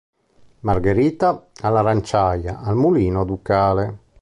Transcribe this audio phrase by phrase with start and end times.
[0.61, 3.99] Margherita, all'Aranciaia, al Mulino Ducale.